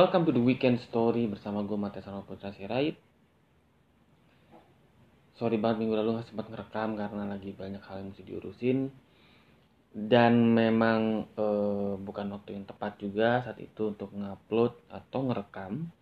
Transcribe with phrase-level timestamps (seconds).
[0.00, 2.96] welcome to the weekend story bersama gue Matias Arnold Putra Sirait.
[5.36, 8.88] Sorry banget minggu lalu gak sempat ngerekam karena lagi banyak hal yang mesti diurusin.
[9.92, 15.92] Dan memang eh, bukan waktu yang tepat juga saat itu untuk ngupload atau ngerekam.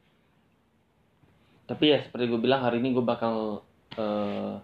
[1.66, 3.66] Tapi ya seperti gue bilang hari ini gue bakal
[3.98, 4.62] eh,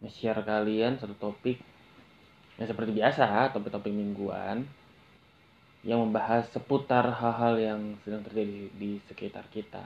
[0.00, 1.60] nge-share kalian satu topik
[2.56, 4.79] yang seperti biasa, topik-topik mingguan
[5.80, 9.80] yang membahas seputar hal-hal yang sedang terjadi di sekitar kita.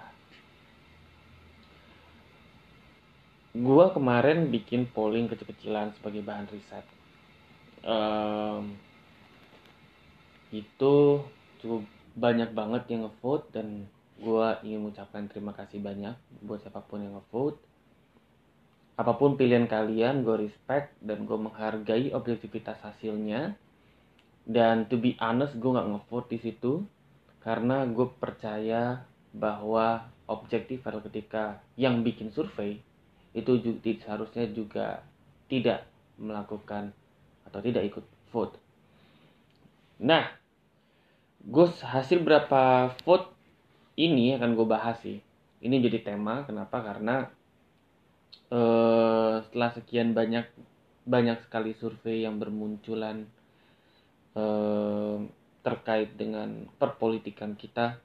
[3.54, 6.82] Gua kemarin bikin polling kecil-kecilan sebagai bahan riset.
[7.86, 8.74] Um,
[10.50, 11.22] itu
[11.62, 11.86] cukup
[12.18, 13.86] banyak banget yang ngevote dan
[14.18, 17.62] gua ingin mengucapkan terima kasih banyak buat siapa pun yang ngevote.
[18.94, 23.58] Apa pun pilihan kalian, gue respect dan gue menghargai objektivitas hasilnya
[24.44, 26.84] dan to be honest gue nggak ngevote di situ
[27.40, 32.80] karena gue percaya bahwa objektif adalah ketika yang bikin survei
[33.34, 35.02] itu juga, seharusnya juga
[35.50, 35.84] tidak
[36.16, 36.94] melakukan
[37.44, 38.54] atau tidak ikut vote.
[40.00, 40.30] Nah,
[41.42, 43.34] gue hasil berapa vote
[43.98, 45.18] ini akan gue bahas sih.
[45.60, 46.80] Ini jadi tema, kenapa?
[46.80, 47.26] Karena
[48.54, 50.46] uh, setelah sekian banyak
[51.04, 53.28] banyak sekali survei yang bermunculan
[55.64, 57.96] terkait dengan perpolitikan kita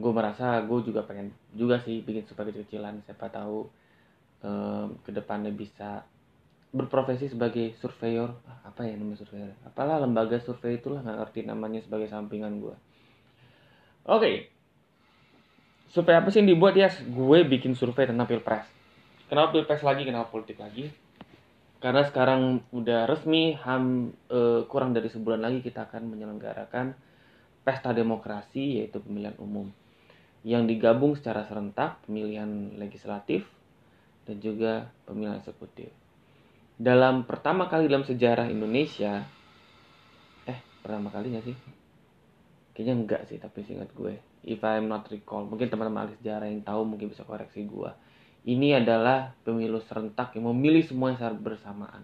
[0.00, 3.68] gue merasa gue juga pengen juga sih bikin super kecil-kecilan siapa tahu
[4.40, 6.06] eh, ke depannya bisa
[6.72, 8.32] berprofesi sebagai surveyor.
[8.64, 9.52] Apa ya namanya surveyor?
[9.68, 12.76] Apalah lembaga survei itulah nggak ngerti namanya sebagai sampingan gue
[14.08, 14.18] oke.
[14.22, 14.36] Okay.
[15.92, 18.64] survei apa sih yang dibuat ya gue bikin survei tentang pilpres.
[19.28, 20.88] Kenapa pilpres lagi kenapa politik lagi
[21.82, 26.94] karena sekarang udah resmi ham uh, kurang dari sebulan lagi kita akan menyelenggarakan
[27.66, 29.66] pesta demokrasi yaitu pemilihan umum
[30.46, 33.42] yang digabung secara serentak pemilihan legislatif
[34.22, 35.90] dan juga pemilihan eksekutif.
[36.78, 39.26] Dalam pertama kali dalam sejarah Indonesia,
[40.46, 41.56] eh pertama kali nggak sih?
[42.74, 44.18] Kayaknya enggak sih, tapi singkat gue.
[44.46, 47.90] If I'm not recall, mungkin teman-teman ahli sejarah yang tahu mungkin bisa koreksi gue
[48.42, 52.02] ini adalah pemilu serentak yang memilih semua secara bersamaan.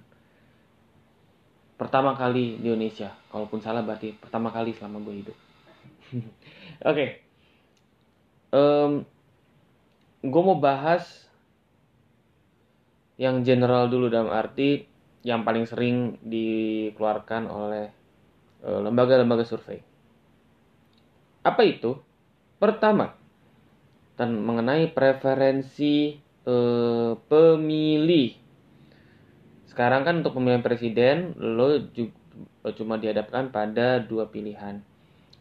[1.74, 5.36] Pertama kali di Indonesia, kalaupun salah berarti pertama kali selama gue hidup.
[6.14, 6.22] Oke,
[6.82, 7.08] okay.
[8.54, 9.02] um,
[10.22, 11.26] gue mau bahas
[13.18, 14.86] yang general dulu dalam arti
[15.26, 17.90] yang paling sering dikeluarkan oleh
[18.62, 19.82] eh, lembaga-lembaga survei.
[21.42, 21.98] Apa itu?
[22.62, 23.14] Pertama,
[24.18, 28.32] dan mengenai preferensi eh, pemilih.
[29.68, 32.16] Sekarang kan untuk pemilihan presiden lo juga,
[32.72, 34.80] cuma dihadapkan pada dua pilihan.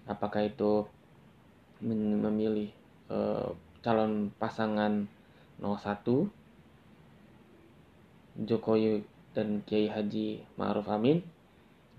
[0.04, 0.84] Apakah itu
[1.80, 2.70] memilih
[3.08, 5.08] eh, calon pasangan
[5.64, 6.28] 01
[8.38, 9.02] Jokowi
[9.34, 11.26] dan Kiai Haji Ma'ruf Amin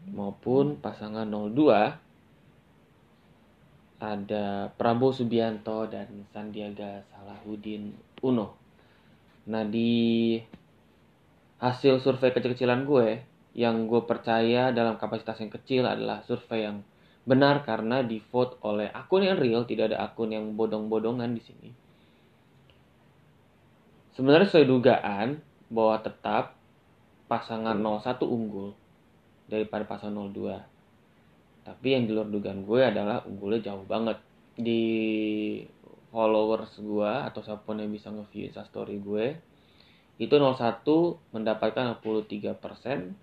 [0.07, 1.99] maupun pasangan 02
[3.99, 7.91] ada Prabowo Subianto dan Sandiaga Salahuddin
[8.23, 8.68] Uno.
[9.49, 10.37] Nah di
[11.59, 13.25] hasil survei kecil-kecilan gue
[13.59, 16.85] yang gue percaya dalam kapasitas yang kecil adalah survei yang
[17.29, 21.71] benar karena di vote oleh akun yang real, tidak ada akun yang bodong-bodongan di sini.
[24.17, 25.29] Sebenarnya sesuai dugaan
[25.69, 26.57] bahwa tetap
[27.29, 28.73] pasangan 01 unggul
[29.47, 31.69] daripada pasangan 02.
[31.69, 34.17] Tapi yang di luar dugaan gue adalah unggulnya jauh banget.
[34.59, 34.83] Di
[36.19, 39.39] followers gue atau siapa pun yang bisa nge-view story gue
[40.19, 40.83] itu 01
[41.31, 43.15] mendapatkan 63 persen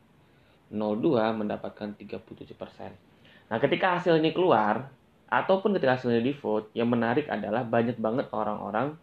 [0.71, 2.95] 02 mendapatkan 37 persen.
[3.51, 4.89] Nah ketika hasil ini keluar
[5.27, 8.95] ataupun ketika hasilnya di vote yang menarik adalah banyak banget orang-orang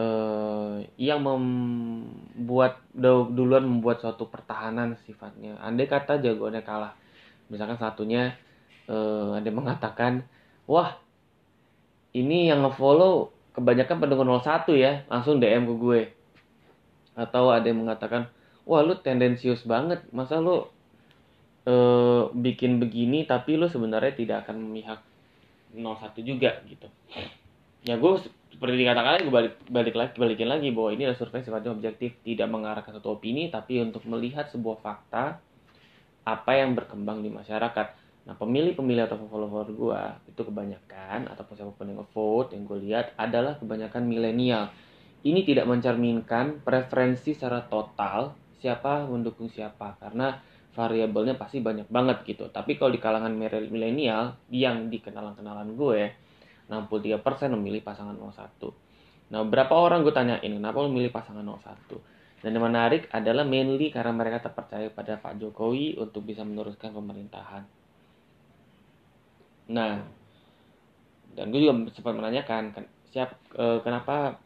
[0.00, 5.60] eh, yang membuat duluan membuat suatu pertahanan sifatnya.
[5.60, 6.96] Andai kata jagoannya kalah.
[7.52, 8.34] Misalkan satunya
[8.88, 10.24] eh, ada mengatakan
[10.64, 10.96] wah
[12.10, 16.00] ini yang ngefollow kebanyakan pendukung 01 ya langsung DM ke gue.
[17.14, 18.30] Atau ada yang mengatakan
[18.66, 20.02] wah lu tendensius banget.
[20.10, 20.66] Masa lu
[21.66, 21.74] e,
[22.34, 25.00] bikin begini tapi lu sebenarnya tidak akan memihak
[25.74, 25.86] 01
[26.26, 26.88] juga gitu.
[27.86, 28.12] Ya gue
[28.50, 32.50] seperti dikatakan gue balik balik lagi balikin lagi bahwa ini adalah survei sifatnya objektif tidak
[32.50, 35.38] mengarahkan satu opini tapi untuk melihat sebuah fakta
[36.26, 41.88] apa yang berkembang di masyarakat Nah pemilih-pemilih atau follower gue itu kebanyakan ataupun siapa pun
[41.88, 44.68] yang nge-vote yang gue lihat adalah kebanyakan milenial.
[45.20, 50.36] Ini tidak mencerminkan preferensi secara total siapa mendukung siapa karena
[50.76, 52.48] variabelnya pasti banyak banget gitu.
[52.48, 53.32] Tapi kalau di kalangan
[53.68, 56.02] milenial yang di kenalan-kenalan gue,
[56.70, 59.34] 63% memilih pasangan 01.
[59.34, 61.98] Nah, berapa orang gue tanyain kenapa lo milih pasangan 01?
[62.40, 67.79] Dan yang menarik adalah mainly karena mereka terpercaya pada Pak Jokowi untuk bisa meneruskan pemerintahan.
[69.70, 70.02] Nah,
[71.38, 72.74] dan gue juga sempat menanyakan
[73.10, 74.42] siap eh, kenapa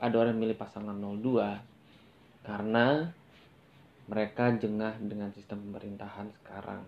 [0.00, 3.12] ada orang milih pasangan 02 karena
[4.08, 6.84] mereka jengah dengan sistem pemerintahan sekarang.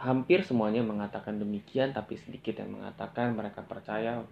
[0.00, 4.24] Hampir semuanya mengatakan demikian, tapi sedikit yang mengatakan mereka percaya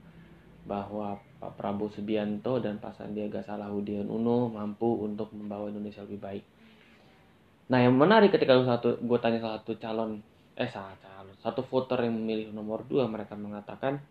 [0.65, 6.45] bahwa Pak Prabowo Subianto dan Pak Sandiaga Salahuddin Uno mampu untuk membawa Indonesia lebih baik.
[7.69, 10.25] Nah, yang menarik ketika satu gue tanya salah satu calon
[10.59, 14.03] eh salah calon satu voter yang memilih nomor 2 mereka mengatakan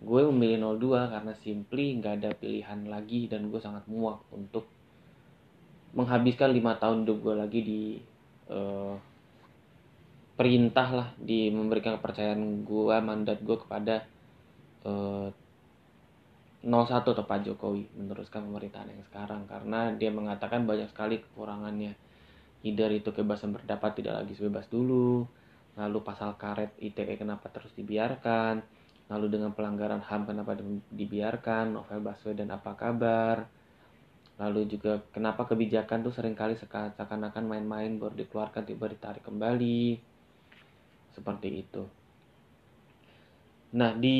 [0.00, 4.64] gue memilih 02 karena simply nggak ada pilihan lagi dan gue sangat muak untuk
[5.92, 7.82] menghabiskan lima tahun hidup gue lagi di
[8.48, 8.94] uh,
[10.38, 14.06] perintah lah di memberikan kepercayaan gue mandat gue kepada
[14.88, 15.30] uh, eh,
[16.64, 19.44] 01 atau Pak Jokowi meneruskan pemerintahan yang sekarang.
[19.48, 21.92] Karena dia mengatakan banyak sekali kekurangannya
[22.66, 25.24] either itu kebebasan berpendapat tidak lagi sebebas dulu
[25.78, 28.60] lalu pasal karet ITE kenapa terus dibiarkan
[29.10, 30.54] lalu dengan pelanggaran HAM kenapa
[30.92, 33.48] dibiarkan Novel Baswedan apa kabar
[34.40, 40.00] lalu juga kenapa kebijakan tuh sering kali seakan-akan main-main baru dikeluarkan tiba ditarik kembali
[41.12, 41.84] seperti itu.
[43.76, 44.18] Nah di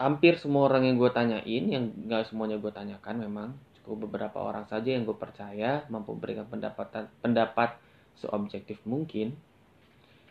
[0.00, 3.48] hampir semua orang yang gue tanyain, yang gak semuanya gue tanyakan memang
[3.84, 7.76] cukup beberapa orang saja yang gue percaya mampu memberikan pendapatan pendapat
[8.16, 9.36] seobjektif mungkin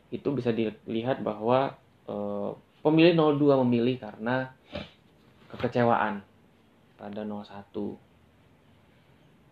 [0.09, 1.77] itu bisa dilihat bahwa
[2.09, 2.15] e,
[2.81, 4.49] pemilih 02 memilih karena
[5.53, 6.25] kekecewaan
[6.97, 7.69] pada 01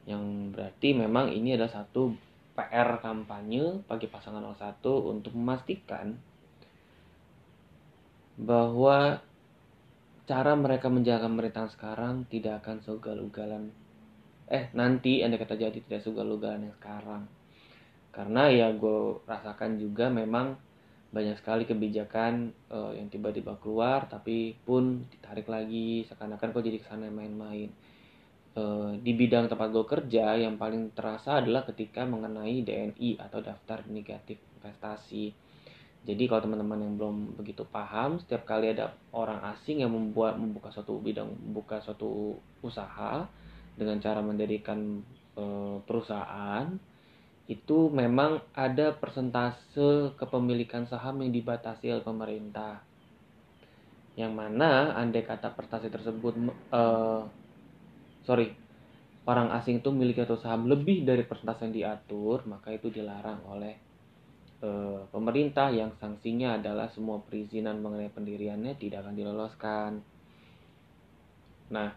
[0.10, 2.10] yang berarti memang ini adalah satu
[2.58, 4.82] PR kampanye bagi pasangan 01
[5.14, 6.18] untuk memastikan
[8.42, 9.22] bahwa
[10.26, 13.70] cara mereka menjaga pemerintahan sekarang tidak akan seugal-ugalan
[14.48, 17.24] eh nanti anda kata jadi tidak seugal-ugalan yang sekarang.
[18.12, 20.58] Karena ya gue rasakan juga memang
[21.12, 26.08] banyak sekali kebijakan uh, yang tiba-tiba keluar tapi pun ditarik lagi.
[26.08, 27.72] Seakan-akan kok jadi ke sana main-main.
[28.52, 33.80] Eh, di bidang tempat gue kerja yang paling terasa adalah ketika mengenai DNI atau daftar
[33.88, 35.32] negatif investasi.
[36.04, 40.68] Jadi kalau teman-teman yang belum begitu paham, setiap kali ada orang asing yang membuat membuka
[40.68, 43.24] suatu bidang, membuka suatu usaha
[43.76, 45.02] dengan cara mendirikan
[45.36, 45.44] e,
[45.84, 46.72] perusahaan,
[47.50, 52.80] itu memang ada persentase kepemilikan saham yang dibatasi oleh pemerintah.
[54.16, 56.34] Yang mana andai kata persentase tersebut
[56.72, 56.82] e,
[58.26, 58.54] sorry
[59.26, 63.76] orang asing itu memiliki atau saham lebih dari persentase yang diatur maka itu dilarang oleh
[64.62, 64.70] e,
[65.14, 69.92] pemerintah yang sanksinya adalah semua perizinan mengenai pendiriannya tidak akan diloloskan
[71.70, 71.94] nah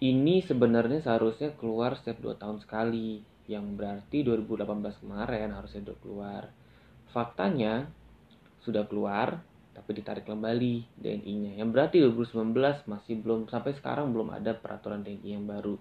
[0.00, 3.20] ini sebenarnya seharusnya keluar setiap 2 tahun sekali
[3.50, 6.42] yang berarti 2018 kemarin harusnya sudah keluar
[7.10, 7.90] faktanya
[8.64, 11.52] sudah keluar tapi ditarik kembali DNI-nya.
[11.62, 15.78] Yang berarti 2019 masih belum sampai sekarang belum ada peraturan DNI yang baru.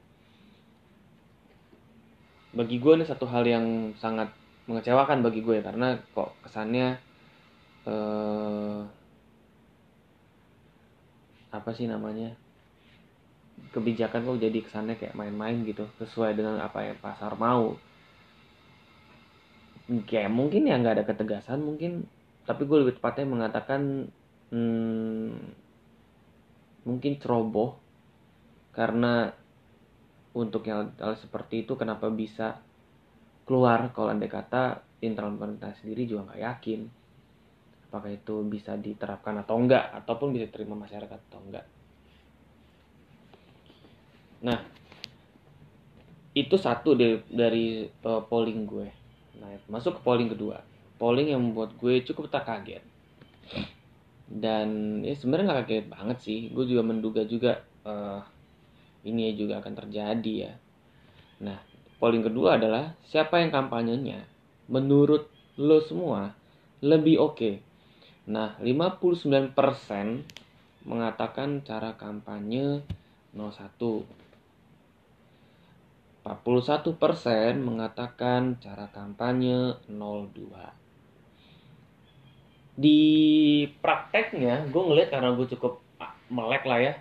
[2.53, 4.31] Bagi gue ini satu hal yang sangat
[4.69, 6.97] mengecewakan bagi gue ya karena kok kesannya
[7.89, 8.81] eh,
[11.49, 12.37] apa sih namanya
[13.75, 17.77] kebijakan kok jadi kesannya kayak main-main gitu sesuai dengan apa yang pasar mau.
[20.05, 22.05] Kayak mungkin ya nggak ada ketegasan mungkin
[22.45, 24.09] tapi gue lebih tepatnya mengatakan
[24.53, 25.33] hmm,
[26.85, 27.77] mungkin ceroboh.
[28.73, 29.27] Karena
[30.37, 32.61] untuk yang hal seperti itu kenapa bisa
[33.43, 33.91] keluar?
[33.91, 36.81] Kalau anda kata internal pemerintah sendiri juga nggak yakin
[37.89, 41.65] apakah itu bisa diterapkan atau enggak ataupun bisa diterima masyarakat atau enggak
[44.39, 44.59] nah
[46.37, 47.65] itu satu dari, dari
[48.05, 48.87] uh, polling gue.
[49.41, 50.61] Nah masuk ke polling kedua.
[51.01, 52.83] Polling yang membuat gue cukup tak kaget.
[54.29, 56.39] Dan ya sebenarnya nggak kaget banget sih.
[56.53, 58.21] Gue juga menduga juga uh,
[59.03, 60.53] ini juga akan terjadi ya.
[61.43, 61.59] Nah
[61.99, 64.23] polling kedua adalah siapa yang kampanyenya
[64.69, 65.27] menurut
[65.59, 66.31] lo semua
[66.79, 67.35] lebih oke?
[67.35, 67.55] Okay.
[68.29, 69.57] nah 59%
[70.85, 72.85] mengatakan cara kampanye
[73.33, 74.28] 01
[76.29, 76.93] 41%
[77.57, 83.01] mengatakan cara kampanye 02 di
[83.81, 85.81] prakteknya gue ngeliat karena gue cukup
[86.29, 86.93] melek lah ya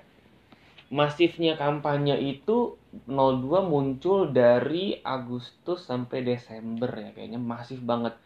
[0.88, 8.16] masifnya kampanye itu 02 muncul dari Agustus sampai Desember ya kayaknya masif banget.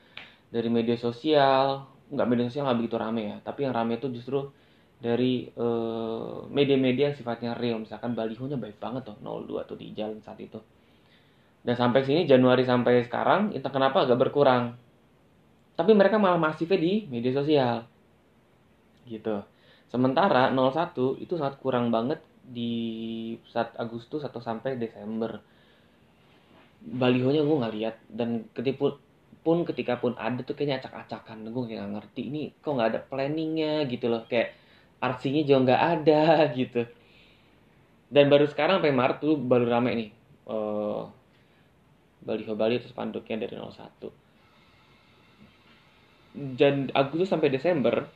[0.53, 4.53] Dari media sosial nggak media sosial nggak begitu rame ya tapi yang rame itu justru
[5.03, 7.83] dari eh, media-media uh, yang sifatnya real.
[7.83, 10.63] Misalkan balihonya baik banget tuh 02 tuh di jalan saat itu
[11.63, 14.75] dan sampai sini Januari sampai sekarang entah kenapa agak berkurang.
[15.79, 17.87] Tapi mereka malah masifnya di media sosial.
[19.07, 19.47] Gitu.
[19.87, 25.39] Sementara 01 itu sangat kurang banget di saat Agustus atau sampai Desember.
[26.83, 27.97] Balihonya gue nggak lihat.
[28.11, 28.99] Dan ketipu
[29.47, 31.47] pun ketika pun ada tuh kayaknya acak-acakan.
[31.47, 34.27] Gue kayak gak ngerti ini kok nggak ada planningnya gitu loh.
[34.27, 34.59] Kayak
[34.99, 36.23] arsinya juga nggak ada
[36.59, 36.83] gitu.
[38.11, 40.11] Dan baru sekarang sampai Maret tuh baru rame nih.
[40.43, 41.22] Uh,
[42.23, 48.09] baliho bali itu spanduknya dari 01 dan Agustus sampai Desember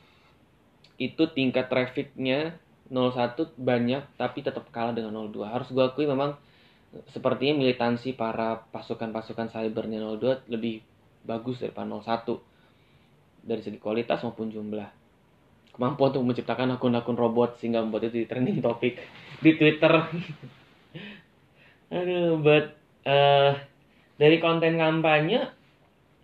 [0.97, 2.57] itu tingkat trafficnya
[2.89, 6.33] 01 banyak tapi tetap kalah dengan 02 harus gue akui memang
[7.11, 10.81] sepertinya militansi para pasukan-pasukan cybernya 02 lebih
[11.27, 12.39] bagus daripada 01
[13.43, 14.89] dari segi kualitas maupun jumlah.
[15.75, 18.97] Kemampuan untuk menciptakan akun-akun robot sehingga membuat itu di trending topik
[19.39, 19.93] di Twitter.
[21.95, 23.53] Aduh but uh,
[24.17, 25.45] dari konten kampanye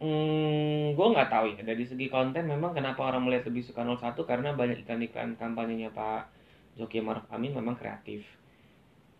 [0.01, 1.61] hmm, gue nggak tahu ya.
[1.63, 6.27] Dari segi konten memang kenapa orang melihat lebih suka 01 karena banyak iklan-iklan kampanyenya Pak
[6.75, 8.25] Joki Maruf Amin memang kreatif.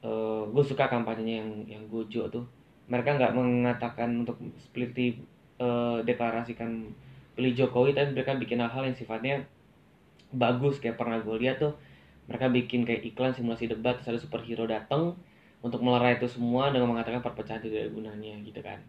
[0.03, 2.45] Uh, eh, gue suka kampanyenya yang yang gojo tuh.
[2.91, 5.23] Mereka nggak mengatakan untuk seperti
[5.63, 6.91] uh, deklarasikan
[7.33, 9.47] pilih Jokowi tapi mereka bikin hal-hal yang sifatnya
[10.35, 10.83] bagus.
[10.83, 11.73] Kayak pernah gue lihat tuh
[12.27, 15.15] mereka bikin kayak iklan simulasi debat terus ada superhero datang
[15.63, 18.83] untuk melerai itu semua dengan mengatakan perpecahan tidak ada gunanya gitu kan.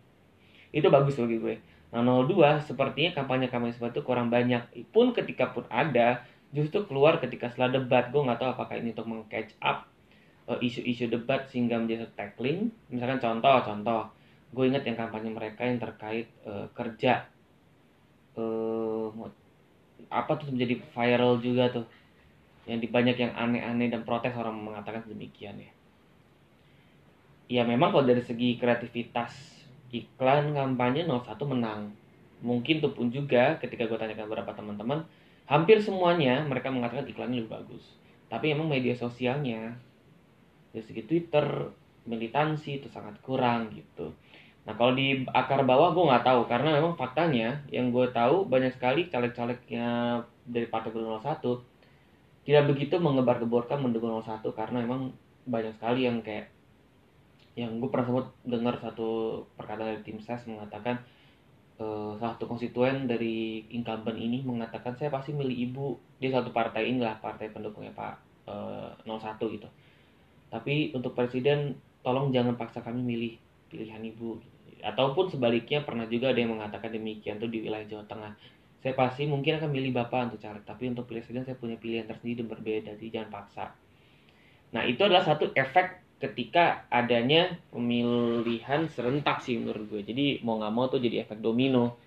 [0.75, 1.55] Itu bagus bagi gue.
[1.95, 4.91] Nah 02 sepertinya kampanye-kampanye seperti itu kurang banyak.
[4.91, 8.11] Pun ketika pun ada justru keluar ketika setelah debat.
[8.11, 9.87] Gue nggak tahu apakah ini untuk meng-catch up
[10.51, 12.75] uh, isu-isu debat sehingga menjadi tackling.
[12.91, 14.03] Misalkan contoh contoh.
[14.51, 17.31] Gue inget yang kampanye mereka yang terkait uh, kerja.
[18.35, 19.15] Uh,
[20.11, 21.87] apa tuh menjadi viral juga tuh.
[22.67, 25.71] Yang di banyak yang aneh-aneh dan protes orang mengatakan demikian ya
[27.51, 29.33] ya memang kalau dari segi kreativitas
[29.95, 31.95] iklan kampanye 01 menang.
[32.45, 35.07] Mungkin tuh pun juga ketika gue tanyakan beberapa teman-teman
[35.45, 37.85] hampir semuanya mereka mengatakan iklannya lebih bagus.
[38.29, 39.77] Tapi emang media sosialnya
[40.75, 41.71] dari segi Twitter
[42.05, 44.13] militansi itu sangat kurang gitu.
[44.65, 48.73] Nah kalau di akar bawah gue nggak tahu karena memang faktanya yang gue tahu banyak
[48.73, 51.41] sekali caleg-calegnya dari partai Gubernur 01
[52.45, 55.13] tidak begitu mengebar-geborkan mendukung 01 karena memang
[55.45, 56.54] banyak sekali yang kayak
[57.55, 60.99] yang gue pernah sempat dengar satu perkataan dari tim ses mengatakan
[61.79, 65.87] uh, salah satu konstituen dari incumbent ini mengatakan saya pasti milih ibu.
[66.19, 68.19] Dia satu partai inilah partai pendukungnya pak
[68.51, 69.69] uh, eh, 01 gitu.
[70.51, 73.33] Tapi untuk presiden tolong jangan paksa kami milih
[73.71, 74.43] pilihan ibu.
[74.85, 78.33] Ataupun sebaliknya pernah juga ada yang mengatakan demikian tuh di wilayah Jawa Tengah.
[78.85, 82.45] Saya pasti mungkin akan milih bapak untuk caleg tapi untuk presiden saya punya pilihan tersendiri
[82.45, 83.73] dan berbeda jadi jangan paksa.
[84.77, 90.03] Nah itu adalah satu efek ketika adanya pemilihan serentak sih menurut gue.
[90.07, 91.99] Jadi mau nggak mau tuh jadi efek domino.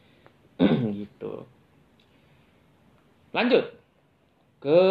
[0.99, 1.33] Gitu.
[3.35, 3.65] Lanjut
[4.57, 4.81] ke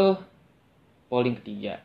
[1.11, 1.82] polling ketiga.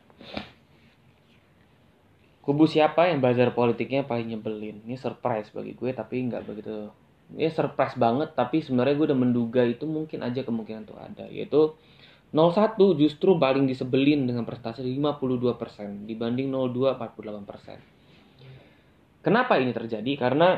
[2.42, 4.82] Kubu siapa yang bazar politiknya paling nyebelin?
[4.82, 6.90] Ini surprise bagi gue tapi nggak begitu.
[7.38, 11.74] Ya surprise banget tapi sebenarnya gue udah menduga itu mungkin aja kemungkinan tuh ada yaitu
[12.32, 19.20] 01 justru paling disebelin dengan prestasi 52% dibanding 02 48%.
[19.20, 20.12] Kenapa ini terjadi?
[20.16, 20.56] Karena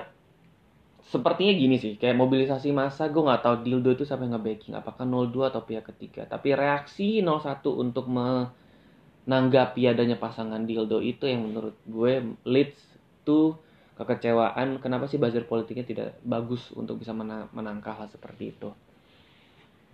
[1.04, 5.50] sepertinya gini sih, kayak mobilisasi massa gue nggak tahu dildo itu yang nge-backing, apakah 02
[5.50, 6.23] atau pihak ketiga.
[6.31, 7.43] Tapi reaksi 01
[7.75, 12.78] untuk menanggapi adanya pasangan dildo itu yang menurut gue leads
[13.26, 13.59] to
[13.95, 18.75] kekecewaan kenapa sih buzzer politiknya tidak bagus untuk bisa menangkal hal seperti itu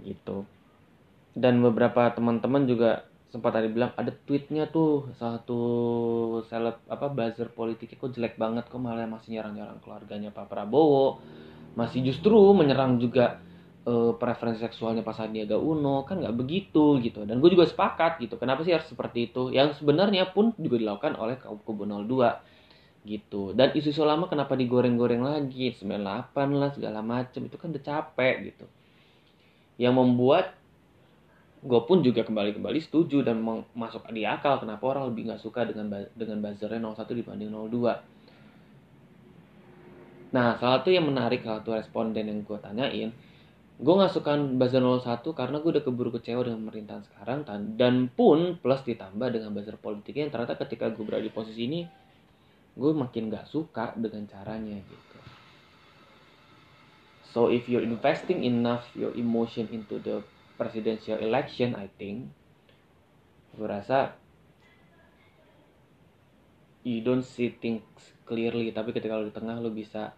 [0.01, 0.49] gitu
[1.35, 5.63] dan beberapa teman-teman juga sempat tadi bilang ada tweetnya tuh satu
[6.51, 11.23] seleb apa buzzer politiknya kok jelek banget kok malah masih nyerang-nyerang keluarganya Pak Prabowo.
[11.79, 13.39] Masih justru menyerang juga
[13.87, 16.03] uh, preferensi seksualnya Pak Sandiaga Uno.
[16.03, 17.23] Kan nggak begitu gitu.
[17.23, 18.35] Dan gue juga sepakat gitu.
[18.35, 19.55] Kenapa sih harus seperti itu?
[19.55, 23.55] Yang sebenarnya pun juga dilakukan oleh kubu 02 gitu.
[23.55, 25.71] Dan isu-isu lama kenapa digoreng-goreng lagi?
[25.79, 28.67] 98 lah segala macam itu kan udah capek gitu.
[29.79, 30.60] Yang membuat
[31.61, 33.45] gue pun juga kembali kembali setuju dan
[33.77, 40.57] masuk di akal kenapa orang lebih nggak suka dengan dengan buzzernya 01 dibanding 02 nah
[40.57, 43.13] salah satu yang menarik salah satu responden yang gue tanyain
[43.81, 47.45] gue nggak suka buzzer 01 karena gue udah keburu kecewa dengan pemerintahan sekarang
[47.77, 51.81] dan pun plus ditambah dengan buzzer politiknya yang ternyata ketika gue berada di posisi ini
[52.77, 55.19] gue makin gak suka dengan caranya gitu.
[57.31, 60.23] So if you're investing enough your emotion into the
[60.61, 62.29] presidential election I think.
[63.57, 64.13] Gue rasa
[66.85, 67.81] you don't see things
[68.29, 70.13] clearly tapi ketika lo di tengah lo bisa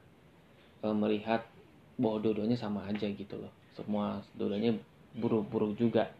[0.83, 1.47] uh, melihat
[1.95, 3.55] bahwa dua-duanya sama aja gitu loh.
[3.79, 4.75] Semua dua-duanya
[5.15, 6.11] buruk-buruk juga.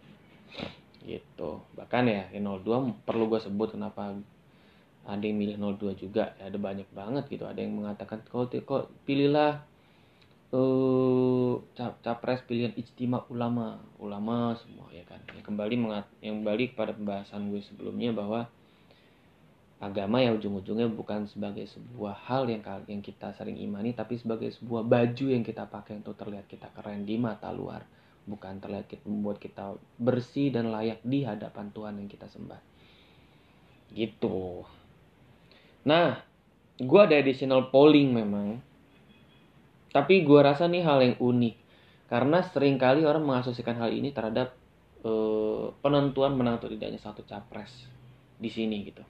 [1.03, 1.51] Gitu.
[1.75, 4.15] Bahkan ya 02 perlu gue sebut kenapa
[5.03, 6.31] ada yang milih 02 juga.
[6.39, 7.43] Ya, ada banyak banget gitu.
[7.43, 9.67] Ada yang mengatakan kok kok pilihlah
[10.53, 11.59] uh,
[12.05, 13.81] capres pilihan ijtima ulama.
[13.99, 15.19] Ulama semua ya kan?
[15.33, 18.47] Yang kembali mengat yang kembali kepada pembahasan gue sebelumnya bahwa
[19.83, 24.87] agama ya ujung-ujungnya bukan sebagai sebuah hal yang yang kita sering imani tapi sebagai sebuah
[24.87, 27.83] baju yang kita pakai untuk terlihat kita keren di mata luar.
[28.23, 32.61] Bukan terlihat kita membuat kita bersih dan layak di hadapan Tuhan yang kita sembah.
[33.91, 34.63] Gitu.
[35.83, 36.23] Nah
[36.79, 38.63] gue ada additional polling memang
[39.93, 41.55] tapi gue rasa nih hal yang unik.
[42.09, 44.53] Karena sering kali orang mengasosiasikan hal ini terhadap
[45.05, 47.89] uh, penentuan menang atau tidaknya satu capres
[48.41, 49.05] di sini gitu.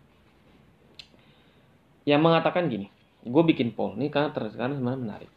[2.03, 2.91] Yang mengatakan gini
[3.23, 5.31] gue bikin poll nih karena karena sebenarnya menarik.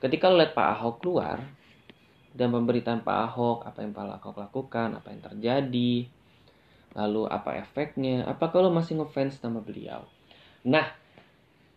[0.00, 1.44] Ketika lihat Pak Ahok keluar
[2.32, 6.08] dan pemberitaan Pak Ahok apa yang Pak Ahok lakukan apa yang terjadi
[6.92, 10.04] lalu apa efeknya apakah lo masih ngefans sama beliau?
[10.64, 11.01] Nah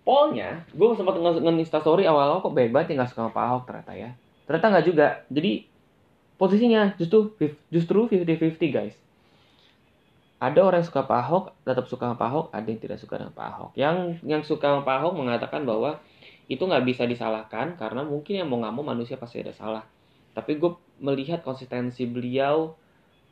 [0.05, 4.09] pollnya gue sempat nge story awal-awal kok baik banget suka sama Pak Ahok ternyata ya.
[4.45, 5.07] Ternyata nggak juga.
[5.33, 5.51] Jadi
[6.38, 7.33] posisinya justru
[7.74, 8.95] justru 50-50 guys.
[10.38, 13.17] Ada orang yang suka Pak Ahok tetap suka sama Pak Ahok ada yang tidak suka
[13.17, 13.71] dengan Pak Ahok.
[13.74, 15.97] Yang yang suka sama Pak Ahok mengatakan bahwa
[16.45, 19.81] itu nggak bisa disalahkan karena mungkin yang mau nggak mau manusia pasti ada salah.
[20.38, 22.77] Tapi gue melihat konsistensi beliau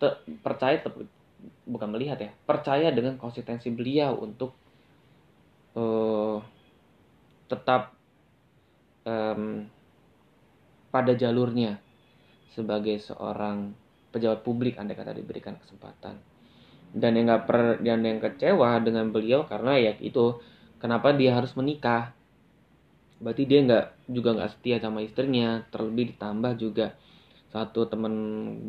[0.02, 0.10] te,
[0.42, 0.90] percaya te,
[1.68, 4.56] bukan melihat ya percaya dengan konsistensi beliau untuk
[5.76, 6.40] uh,
[7.54, 7.94] tetap
[9.06, 9.70] um,
[10.90, 11.78] pada jalurnya
[12.54, 13.74] sebagai seorang
[14.14, 16.18] pejabat publik andai kata diberikan kesempatan.
[16.94, 20.38] Dan yang nggak per dan yang kecewa dengan beliau karena ya itu
[20.78, 22.14] kenapa dia harus menikah?
[23.18, 26.94] Berarti dia nggak juga nggak setia sama istrinya terlebih ditambah juga
[27.50, 28.14] satu temen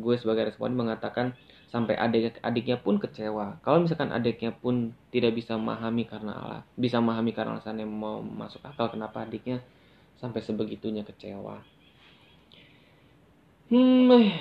[0.01, 1.33] gue sebagai responden mengatakan
[1.75, 3.59] sampai adik adiknya pun kecewa.
[3.59, 8.23] Kalau misalkan adiknya pun tidak bisa memahami karena Allah bisa memahami karena alasan yang mau
[8.23, 9.59] masuk akal kenapa adiknya
[10.15, 11.59] sampai sebegitunya kecewa?
[13.67, 14.31] Hmm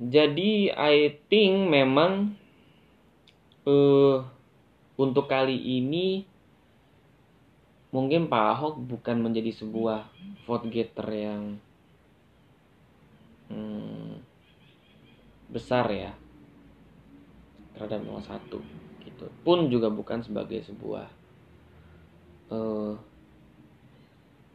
[0.00, 2.32] jadi I think memang
[3.68, 4.24] uh,
[4.96, 6.24] untuk kali ini
[7.92, 10.08] mungkin Pak Ahok bukan menjadi sebuah
[10.48, 11.60] vote getter yang
[13.52, 14.24] hmm,
[15.52, 16.16] besar ya
[17.80, 18.60] terhadap 01
[19.08, 19.26] gitu.
[19.40, 21.08] Pun juga bukan sebagai sebuah
[22.52, 22.92] uh,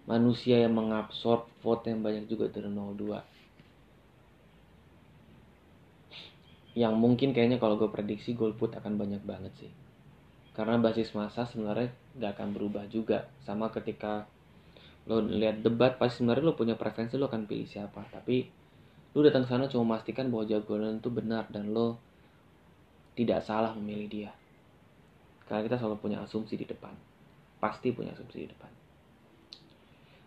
[0.06, 3.36] manusia yang mengabsorb vote yang banyak juga dari 02
[6.76, 9.72] yang mungkin kayaknya kalau gue prediksi golput akan banyak banget sih.
[10.52, 11.88] Karena basis masa sebenarnya
[12.20, 13.32] gak akan berubah juga.
[13.48, 14.28] Sama ketika
[15.08, 18.04] lo lihat debat pasti sebenarnya lo punya preferensi lo akan pilih siapa.
[18.12, 18.44] Tapi
[19.16, 21.96] lo datang ke sana cuma memastikan bahwa jagoan itu benar dan lo
[23.15, 24.32] tidak salah memilih dia.
[25.47, 26.91] Karena kita selalu punya asumsi di depan.
[27.58, 28.69] Pasti punya asumsi di depan.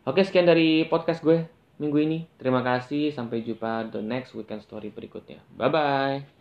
[0.09, 1.45] Oke sekian dari podcast gue
[1.77, 2.19] minggu ini.
[2.41, 3.13] Terima kasih.
[3.13, 5.45] Sampai jumpa the next weekend story berikutnya.
[5.55, 6.38] Bye bye